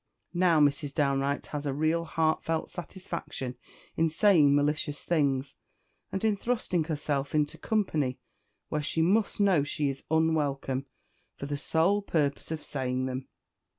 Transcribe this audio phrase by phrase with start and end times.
[0.33, 0.95] Now Mrs.
[0.95, 3.55] Downe Wright has a real heartfelt satisfaction
[3.95, 5.57] in saying malicious things,
[6.11, 8.17] and in thrusting herself into company
[8.69, 10.87] where she must know she is unwelcome,
[11.35, 13.27] for the sole purpose of saying them.